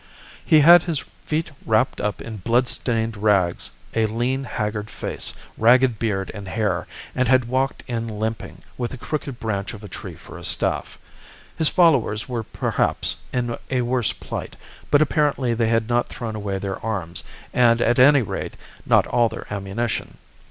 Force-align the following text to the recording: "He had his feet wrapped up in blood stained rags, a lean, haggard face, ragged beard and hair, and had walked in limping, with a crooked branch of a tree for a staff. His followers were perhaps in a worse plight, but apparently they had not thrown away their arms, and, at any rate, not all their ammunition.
"He 0.43 0.61
had 0.61 0.81
his 0.81 0.97
feet 1.27 1.51
wrapped 1.63 2.01
up 2.01 2.23
in 2.23 2.37
blood 2.37 2.67
stained 2.67 3.15
rags, 3.17 3.69
a 3.93 4.07
lean, 4.07 4.45
haggard 4.45 4.89
face, 4.89 5.35
ragged 5.59 5.99
beard 5.99 6.31
and 6.33 6.47
hair, 6.47 6.87
and 7.13 7.27
had 7.27 7.45
walked 7.47 7.83
in 7.85 8.07
limping, 8.07 8.63
with 8.79 8.95
a 8.95 8.97
crooked 8.97 9.39
branch 9.39 9.75
of 9.75 9.83
a 9.83 9.87
tree 9.87 10.15
for 10.15 10.39
a 10.39 10.43
staff. 10.43 10.97
His 11.55 11.69
followers 11.69 12.27
were 12.27 12.41
perhaps 12.41 13.17
in 13.31 13.55
a 13.69 13.83
worse 13.83 14.11
plight, 14.11 14.55
but 14.89 15.03
apparently 15.03 15.53
they 15.53 15.67
had 15.69 15.87
not 15.87 16.07
thrown 16.09 16.35
away 16.35 16.57
their 16.57 16.83
arms, 16.83 17.23
and, 17.53 17.79
at 17.79 17.99
any 17.99 18.23
rate, 18.23 18.55
not 18.87 19.05
all 19.05 19.29
their 19.29 19.45
ammunition. 19.53 20.17